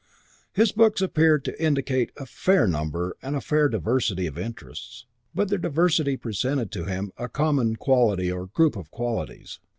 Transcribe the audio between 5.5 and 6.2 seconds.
diversity